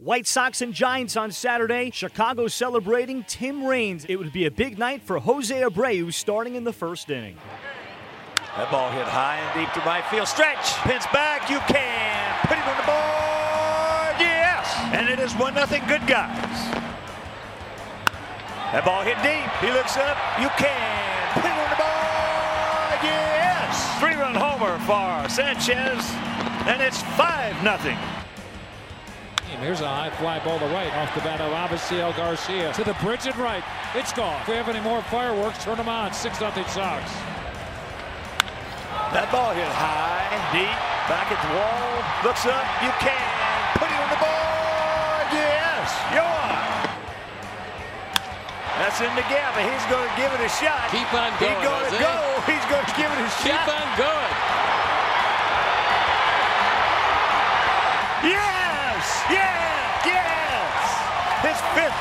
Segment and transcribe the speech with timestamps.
[0.00, 1.90] White Sox and Giants on Saturday.
[1.90, 4.06] Chicago celebrating Tim Raines.
[4.06, 7.36] It would be a big night for Jose Abreu starting in the first inning.
[8.56, 10.26] That ball hit high and deep to right field.
[10.26, 10.72] Stretch.
[10.88, 11.50] Pins back.
[11.50, 12.32] You can.
[12.48, 14.16] Put it on the board.
[14.24, 14.72] Yes.
[14.96, 15.82] And it is 1 nothing.
[15.86, 16.48] Good guys.
[18.72, 19.52] That ball hit deep.
[19.60, 20.16] He looks up.
[20.40, 21.12] You can.
[21.36, 23.04] Put it on the board.
[23.04, 24.00] Yes.
[24.00, 26.08] Three run homer for Sanchez.
[26.64, 27.98] And it's 5 nothing.
[29.58, 32.94] Here's a high fly ball to right off the bat of Avisail Garcia to the
[33.02, 33.64] bridge and right.
[33.94, 34.40] It's gone.
[34.42, 36.12] If we have any more fireworks, turn them on.
[36.14, 37.10] 6 nothing Sox.
[39.10, 40.78] That ball hit high, and deep,
[41.10, 41.98] back at the wall.
[42.22, 42.62] Looks up.
[42.78, 43.18] You can.
[43.74, 45.26] Put it on the board.
[45.34, 45.90] Yes.
[46.14, 46.54] Yoan.
[48.78, 50.88] That's in the gap, and he's going to give it a shot.
[50.94, 51.52] Keep on going.
[51.52, 52.14] He's going to go.
[52.46, 53.44] He's going to give it a shot.
[53.44, 54.09] Keep on going.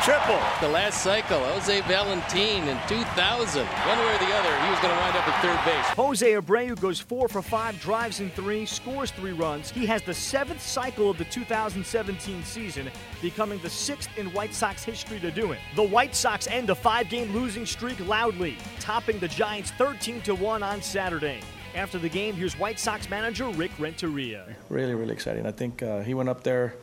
[0.09, 0.41] Triple.
[0.59, 3.65] The last cycle, Jose Valentin in 2000.
[3.67, 5.85] One way or the other, he was going to wind up at third base.
[5.95, 9.69] Jose Abreu goes four for five, drives in three, scores three runs.
[9.69, 12.89] He has the seventh cycle of the 2017 season,
[13.21, 15.59] becoming the sixth in White Sox history to do it.
[15.75, 20.63] The White Sox end a five-game losing streak loudly, topping the Giants 13 to one
[20.63, 21.41] on Saturday.
[21.75, 24.55] After the game, here's White Sox manager Rick Renteria.
[24.69, 25.45] Really, really exciting.
[25.45, 26.73] I think uh, he went up there.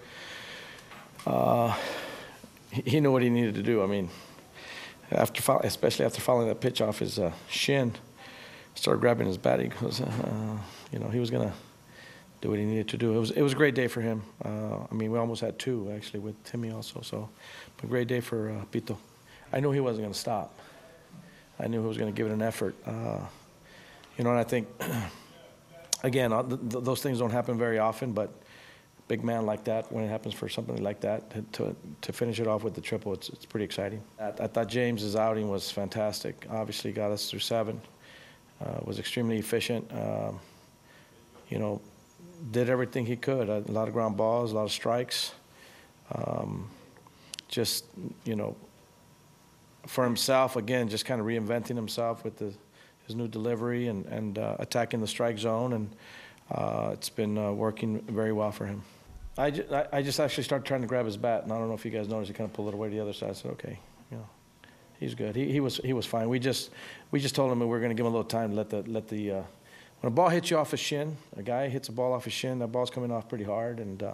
[1.26, 1.74] Uh,
[2.84, 3.82] he knew what he needed to do.
[3.82, 4.10] I mean,
[5.10, 7.94] after especially after fouling that pitch off his uh, shin,
[8.74, 9.60] started grabbing his bat.
[9.60, 10.58] He goes, uh,
[10.92, 11.52] you know, he was gonna
[12.40, 13.14] do what he needed to do.
[13.14, 14.22] It was it was a great day for him.
[14.44, 17.00] Uh, I mean, we almost had two actually with Timmy also.
[17.02, 17.28] So,
[17.82, 18.96] a great day for uh, Pito.
[19.52, 20.58] I knew he wasn't gonna stop.
[21.58, 22.74] I knew he was gonna give it an effort.
[22.84, 23.20] Uh,
[24.18, 24.68] you know, and I think
[26.02, 28.30] again, uh, th- th- those things don't happen very often, but
[29.08, 32.46] big man like that, when it happens for something like that, to, to finish it
[32.46, 34.02] off with the triple, it's, it's pretty exciting.
[34.20, 36.46] I, I thought James's outing was fantastic.
[36.50, 37.80] Obviously, got us through seven.
[38.60, 39.90] Uh, was extremely efficient.
[39.92, 40.40] Um,
[41.48, 41.80] you know,
[42.50, 43.48] did everything he could.
[43.48, 45.32] A lot of ground balls, a lot of strikes.
[46.14, 46.68] Um,
[47.48, 47.84] just
[48.24, 48.56] you know,
[49.86, 52.52] for himself again, just kind of reinventing himself with the,
[53.06, 55.90] his new delivery and and uh, attacking the strike zone, and
[56.50, 58.82] uh, it's been uh, working very well for him.
[59.38, 61.74] I, ju- I, just actually started trying to grab his bat, and I don't know
[61.74, 63.30] if you guys noticed, he kind of pulled it away to the other side.
[63.30, 63.78] I said, okay,
[64.10, 64.26] you know,
[64.98, 65.36] he's good.
[65.36, 66.28] He, he was he was fine.
[66.28, 66.70] We just
[67.10, 68.70] we just told him we were going to give him a little time to let
[68.70, 69.42] the let the uh,
[70.00, 72.32] when a ball hits you off his shin, a guy hits a ball off his
[72.32, 74.12] shin, that ball's coming off pretty hard, and uh,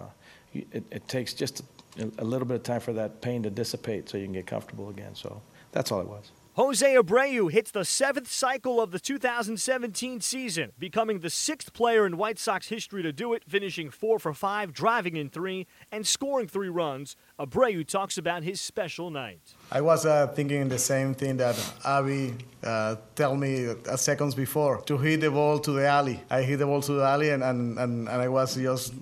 [0.53, 1.61] it, it takes just
[1.99, 4.47] a, a little bit of time for that pain to dissipate so you can get
[4.47, 5.15] comfortable again.
[5.15, 5.41] So
[5.71, 6.31] that's all it was.
[6.55, 12.15] Jose Abreu hits the seventh cycle of the 2017 season, becoming the sixth player in
[12.15, 16.47] White Sox history to do it, finishing four for five, driving in three, and scoring
[16.47, 17.15] three runs.
[17.39, 19.39] Abreu talks about his special night.
[19.71, 24.79] I was uh, thinking the same thing that Avi uh, told me uh, seconds before
[24.81, 26.21] to hit the ball to the alley.
[26.29, 28.93] I hit the ball to the alley, and, and, and, and I was just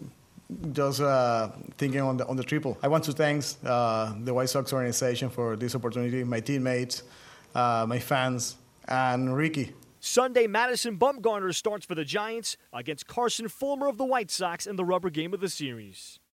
[0.72, 2.78] just uh, thinking on the on the triple.
[2.82, 7.04] I want to thank uh, the White Sox organization for this opportunity, my teammates,
[7.54, 8.58] uh, my fans,
[8.88, 9.74] and Ricky.
[10.00, 14.76] Sunday, Madison Bumgarner starts for the Giants against Carson Fulmer of the White Sox in
[14.76, 16.21] the rubber game of the series.